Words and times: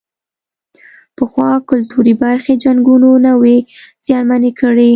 پخوا 1.17 1.49
کلتوري 1.69 2.13
برخې 2.23 2.53
جنګونو 2.63 3.09
نه 3.25 3.33
وې 3.41 3.57
زیانمنې 4.05 4.51
کړې. 4.59 4.89